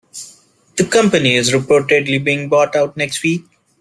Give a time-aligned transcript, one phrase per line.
[0.77, 3.45] The company is reportedly being bought out next week.